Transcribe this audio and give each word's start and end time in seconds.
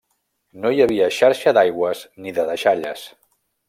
No 0.63 0.71
hi 0.77 0.81
havia 0.85 1.11
xarxa 1.19 1.55
d'aigües 1.59 2.05
ni 2.25 2.37
de 2.39 2.51
deixalles. 2.53 3.09